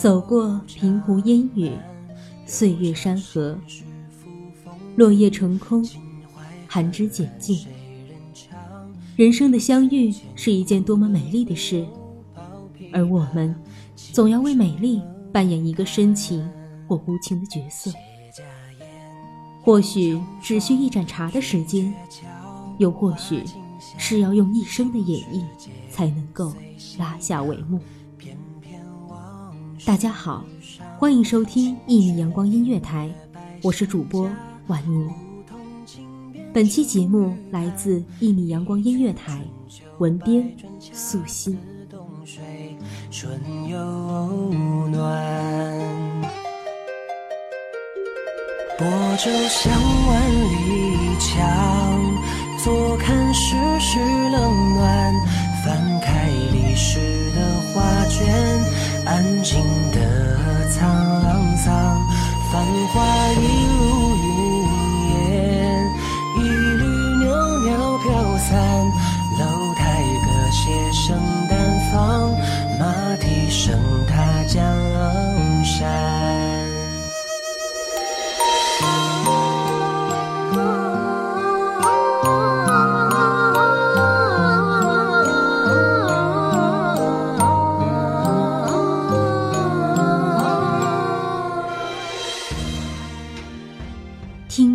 [0.00, 1.70] 走过平湖烟雨，
[2.46, 3.54] 岁月山河，
[4.96, 5.86] 落叶成空，
[6.66, 7.66] 寒枝减尽。
[9.14, 11.86] 人生的相遇是一件多么美丽的事，
[12.94, 13.54] 而我们
[13.94, 16.48] 总要为美丽扮演一个深情
[16.88, 17.90] 或无情的角色。
[19.60, 21.92] 或许只需一盏茶的时间，
[22.78, 23.44] 又或许
[23.98, 25.44] 是要用一生的演绎
[25.90, 26.54] 才能够
[26.98, 27.78] 拉下帷幕。
[29.86, 30.44] 大家好，
[30.98, 33.10] 欢迎收听一米阳光音乐台，
[33.62, 34.30] 我是主播
[34.66, 35.08] 婉妮。
[36.52, 39.42] 本期节目来自一米阳光音乐台，
[39.98, 40.52] 文编
[40.92, 41.58] 素心。
[43.10, 43.78] 春又
[44.88, 45.00] 暖。
[48.78, 48.86] 泊
[49.18, 49.72] 舟向
[50.06, 55.14] 万里江，坐看世事冷暖。
[59.10, 59.60] 安静
[59.90, 60.09] 的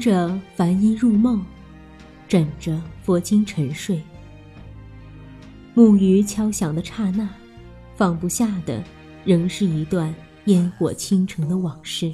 [0.00, 1.44] 着梵音入梦，
[2.26, 4.02] 枕着佛经沉睡。
[5.74, 7.28] 木鱼敲响的刹那，
[7.94, 8.82] 放不下的
[9.24, 10.12] 仍是一段
[10.46, 12.10] 烟火倾城的往事。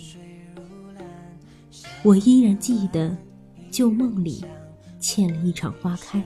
[2.02, 3.16] 我依然记得，
[3.70, 4.44] 旧梦里
[4.98, 6.22] 欠了一场花开，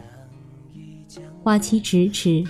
[1.43, 2.45] 花期迟迟，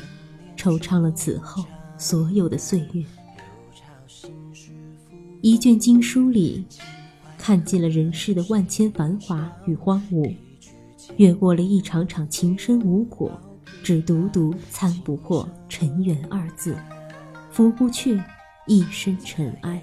[0.57, 1.65] 惆怅了此后
[1.99, 3.05] 所有的岁月。
[5.43, 6.65] 一卷经书里，
[7.41, 10.37] 看尽了人世的万千繁华与荒芜，
[11.17, 13.33] 越过了一场场情深无果，
[13.83, 16.77] 只独独参不破尘缘二字，
[17.51, 18.21] 拂不去
[18.67, 19.83] 一身尘埃。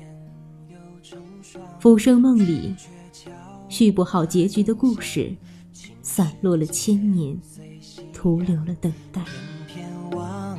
[1.79, 2.75] 浮生梦里，
[3.67, 5.35] 续不好结局的故事，
[6.03, 7.35] 散落了千年，
[8.13, 9.23] 徒留了等待。
[9.67, 10.55] 片往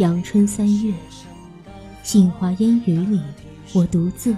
[0.00, 0.94] 阳春三月，
[2.02, 3.20] 杏花烟雨里，
[3.74, 4.34] 我独自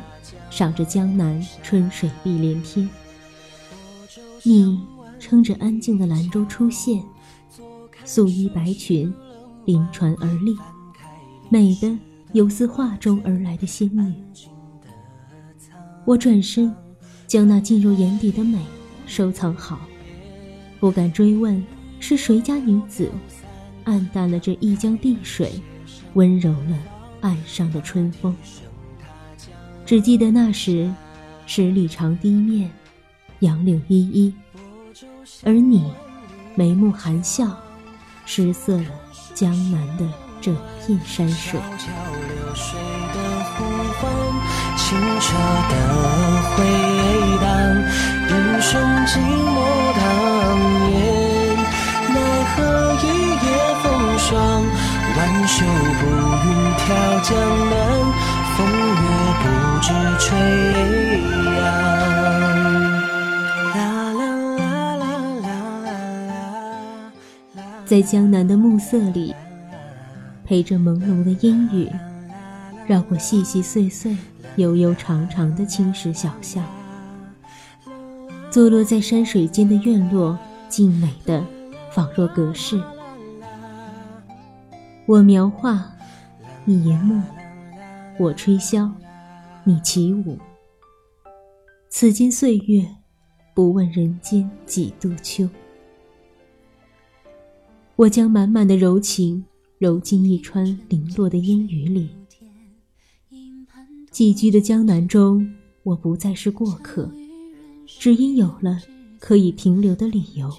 [0.51, 2.89] 赏着江南春水碧连天。
[4.43, 4.81] 你
[5.21, 7.01] 撑着安静的兰舟出现，
[8.05, 9.15] 素衣白裙，
[9.65, 10.57] 临船而立，
[11.49, 11.97] 美的
[12.33, 14.13] 有似画中而来的仙女。
[16.05, 16.75] 我转身，
[17.29, 18.59] 将那进入眼底的美
[19.07, 19.79] 收藏好，
[20.81, 21.65] 不敢追问
[22.01, 23.09] 是谁家女子。
[23.85, 25.53] 暗淡了这一江碧水，
[26.15, 26.79] 温柔了
[27.21, 28.35] 岸上的春风。
[29.85, 30.93] 只记得那时，
[31.47, 32.71] 十里长堤面，
[33.41, 34.35] 杨柳依依，
[35.45, 35.91] 而你，
[36.55, 37.49] 眉目含笑，
[38.25, 38.87] 失色了
[39.35, 40.09] 江南的
[40.41, 40.55] 这
[40.87, 41.61] 片山水。
[44.77, 45.37] 清澈
[45.71, 45.73] 的
[46.57, 46.92] 回
[67.93, 69.35] 在江南的暮色里，
[70.47, 71.91] 陪着朦胧的烟雨，
[72.87, 74.17] 绕过细细碎碎。
[74.57, 76.65] 悠悠长长的青石小巷，
[78.51, 80.39] 坐落在山水间的院落，
[80.71, 81.45] 静美的
[81.91, 82.83] 仿若隔世。
[85.05, 85.85] 我描画，
[86.65, 87.21] 你研墨；
[88.19, 88.91] 我吹箫，
[89.65, 90.39] 你起舞。
[91.91, 92.89] 此间岁月，
[93.53, 95.47] 不问人间几度秋。
[97.97, 99.45] 我将满满的柔情
[99.79, 102.09] 揉进一川零落的烟雨里。
[104.11, 107.11] 寄居的江南中，我不再是过客，
[107.87, 108.79] 只因有了
[109.19, 110.51] 可以停留的理由。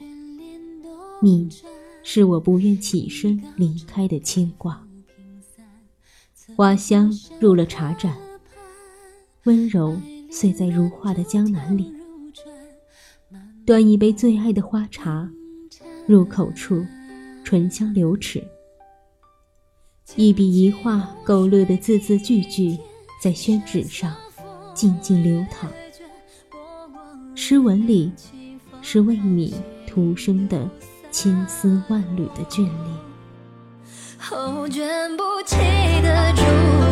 [1.22, 1.50] 你，
[2.04, 4.86] 是我不愿起身离开的牵挂。
[6.56, 8.16] 花香入了茶盏，
[9.46, 9.98] 温柔
[10.30, 11.92] 碎在如画的江南里。
[13.66, 15.30] 端一杯最爱的花茶，
[16.06, 16.86] 入口处，
[17.44, 18.44] 醇香流齿。
[20.16, 22.78] 一笔一画勾勒的字字句句。
[23.22, 24.14] 在宣纸上
[24.74, 25.72] 静静流淌，
[27.36, 28.12] 诗文里
[28.82, 29.56] 是为你
[29.88, 30.70] 徒生的
[31.10, 32.98] 千丝万缕的眷恋。
[34.20, 34.84] 后卷
[35.16, 35.56] 不起
[36.02, 36.83] 的竹。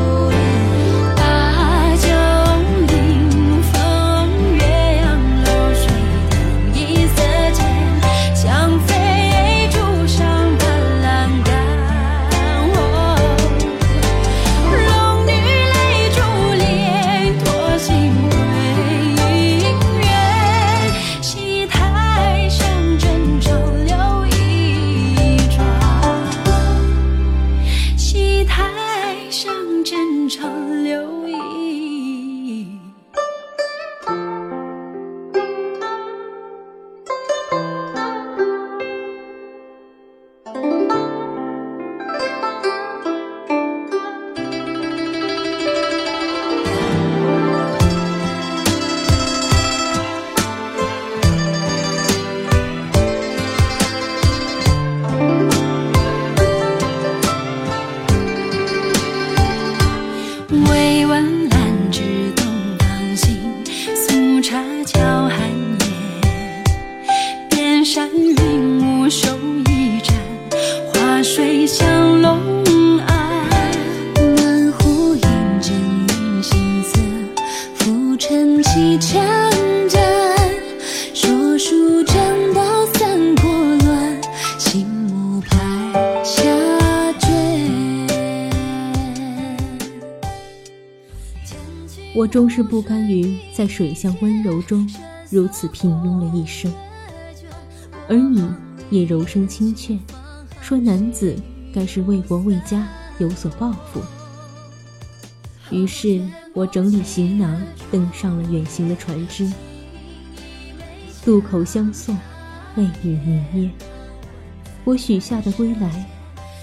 [92.13, 94.87] 我终是不甘于在水乡温柔中
[95.31, 96.71] 如此平庸了一生，
[98.07, 98.47] 而你
[98.91, 99.99] 也柔声轻劝，
[100.61, 101.35] 说男子
[101.73, 103.99] 该是为国为家有所抱负。
[105.71, 106.21] 于是
[106.53, 109.49] 我整理行囊，登上了远行的船只，
[111.23, 112.17] 渡口相送，
[112.75, 113.71] 泪雨凝噎。
[114.83, 116.05] 我许下的归来，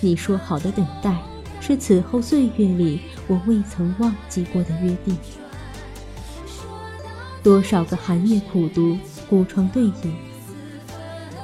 [0.03, 1.17] 你说好的等待，
[1.61, 5.17] 是此后岁月里我未曾忘记过的约定。
[7.43, 8.99] 多少个寒夜苦读，
[9.31, 10.15] 孤窗对影。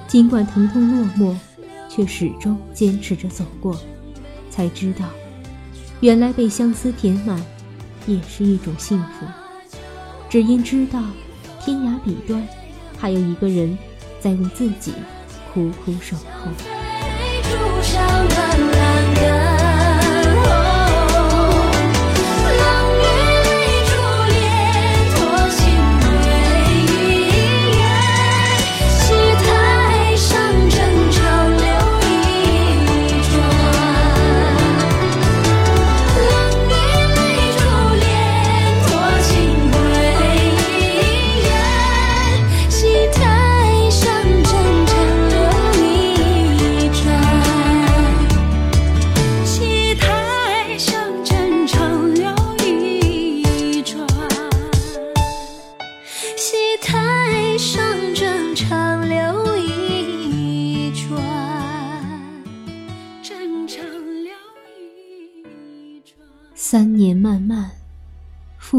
[0.06, 1.34] 尽管疼痛落寞，
[1.88, 3.80] 却始终坚持着走过。
[4.50, 5.06] 才知道，
[6.00, 7.42] 原来被相思填满，
[8.06, 9.26] 也是一种幸福。
[10.28, 11.02] 只因知道，
[11.61, 12.46] 天涯彼端，
[12.99, 13.78] 还有一个人
[14.20, 14.92] 在为自己
[15.52, 16.50] 苦苦守候。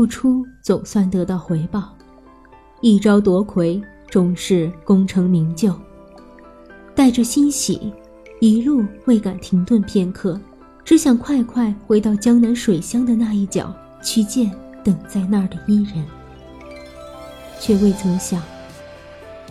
[0.05, 1.91] 付出总算得到回报，
[2.79, 5.74] 一朝夺魁，终是功成名就。
[6.93, 7.91] 带着欣喜，
[8.39, 10.39] 一路未敢停顿片刻，
[10.83, 14.51] 只想快快回到江南水乡的那一角，去见
[14.83, 16.05] 等在那儿的伊人。
[17.59, 18.39] 却未曾想，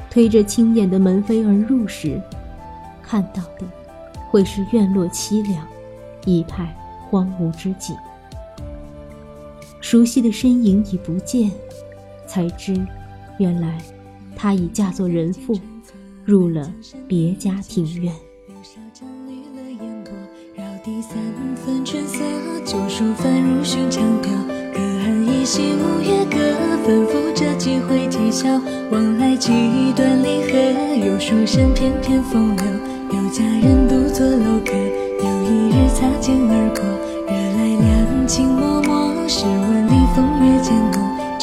[0.09, 2.23] 推着青眼的门扉而入时，
[3.03, 3.67] 看到的
[4.31, 5.67] 会是院落凄凉，
[6.27, 6.73] 一派
[7.11, 7.97] 荒芜之景。
[9.85, 11.51] 熟悉的身影已不见，
[12.27, 12.75] 才知，
[13.39, 13.79] 原来，
[14.35, 15.61] 她已嫁作人妇，
[16.25, 16.73] 入了
[17.07, 18.11] 别家庭院。
[28.91, 29.53] 往来几
[29.95, 30.57] 段离合，
[31.07, 32.65] 有书生翩翩风流。
[33.13, 36.83] 有佳人独坐楼阁，有一日擦肩而过，
[37.27, 38.95] 惹来两情脉脉。
[39.27, 39.64] 试问里风月渐浓，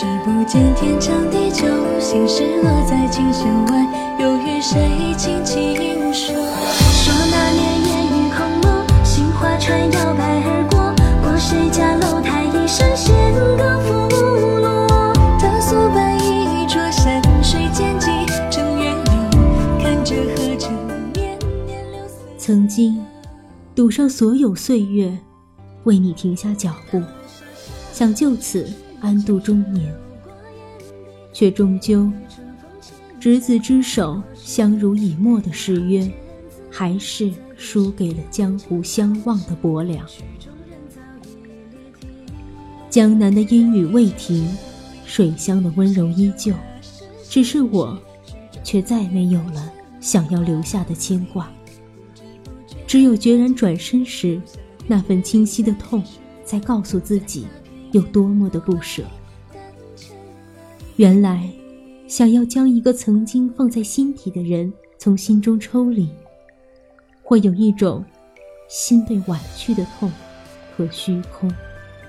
[0.02, 1.64] 只不见天长地久。
[2.00, 6.34] 心事落在琴弦外，又与谁轻轻说？
[6.34, 10.92] 说那年烟雨空蒙，杏花船摇摆而过，
[11.22, 13.14] 过谁家楼台一声弦
[13.56, 14.10] 歌拂
[14.58, 15.14] 落。
[15.40, 18.10] 他素半一桌，山水间际
[18.50, 20.74] 正月流，看着河城
[21.14, 22.18] 年年流岁。
[22.40, 23.00] 曾经，
[23.76, 25.16] 赌上所有岁月，
[25.84, 27.00] 为你停下脚步。
[27.94, 28.68] 想就此
[29.02, 29.94] 安度中年，
[31.34, 32.10] 却终究
[33.20, 36.10] 执子之手，相濡以沫的誓约，
[36.70, 40.06] 还是输给了江湖相望的薄凉。
[42.90, 44.48] 江南的阴雨未停，
[45.06, 46.54] 水乡的温柔依旧，
[47.30, 47.98] 只是我，
[48.64, 51.50] 却再没有了想要留下的牵挂。
[52.86, 54.42] 只有决然转身时，
[54.88, 56.04] 那份清晰的痛，
[56.44, 57.48] 在告诉自己。
[57.92, 59.04] 有多么的不舍。
[60.98, 61.50] 原来，
[62.08, 66.10] 想要将一个曾经放在心底的人从心中抽离，
[67.24, 68.04] 会有一种
[68.70, 70.12] 心被剜去的痛
[70.76, 71.52] 和虚空。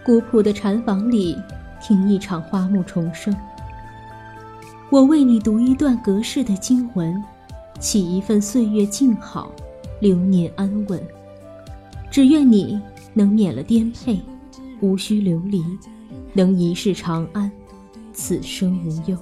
[0.05, 1.37] 古朴的禅房里，
[1.81, 3.35] 听一场花木重生。
[4.91, 7.23] 我为你读一段隔世的经文，
[7.79, 9.51] 起一份岁月静好，
[10.01, 11.01] 流年安稳。
[12.11, 12.79] 只愿你
[13.15, 14.21] 能免了颠沛。
[14.83, 15.65] 无需流离，
[16.35, 17.51] 能一世长安，
[18.13, 19.17] 此生无忧。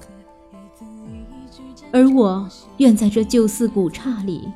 [1.93, 2.49] 而我
[2.79, 4.49] 愿在这旧寺古刹里，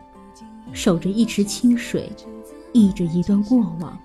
[0.73, 2.11] 守着一池清水，
[2.73, 3.99] 忆着一段过往，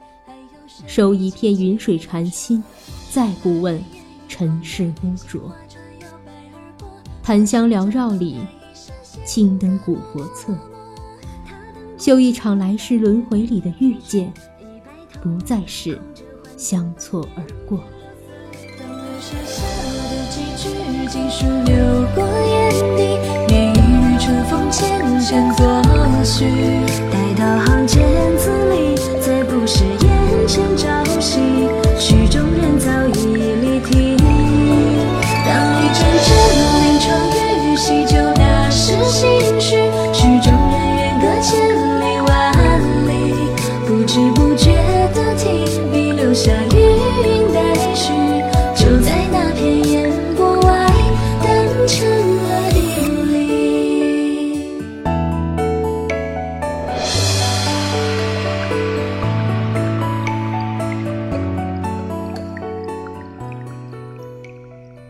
[0.85, 2.63] 收一片云水禅心，
[3.11, 3.81] 再不问
[4.27, 5.51] 尘世污浊。
[7.23, 8.39] 檀香缭绕里，
[9.25, 10.53] 青灯古佛侧，
[11.97, 14.33] 修一场来世轮回里的遇见，
[15.21, 15.97] 不再是。
[16.59, 17.79] 相错而过。
[21.07, 21.73] 锦书流
[22.13, 25.63] 过眼底，拈一缕春风浅浅作
[26.25, 26.78] 序。